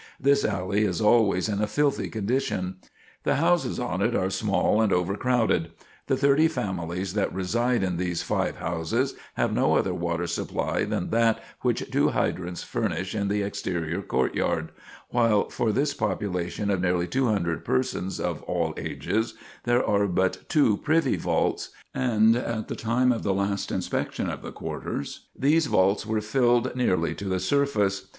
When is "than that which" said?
10.85-11.87